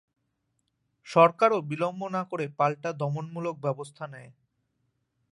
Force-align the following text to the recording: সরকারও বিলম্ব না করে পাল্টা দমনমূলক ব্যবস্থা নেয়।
সরকারও 1.07 1.59
বিলম্ব 1.61 2.01
না 2.07 2.21
করে 2.23 2.45
পাল্টা 2.57 2.89
দমনমূলক 2.93 3.55
ব্যবস্থা 3.59 4.03
নেয়। 4.07 4.31